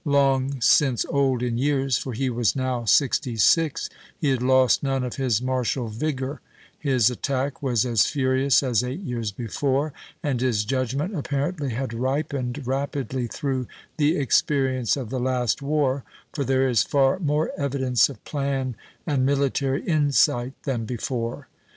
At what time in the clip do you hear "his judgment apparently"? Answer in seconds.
10.41-11.69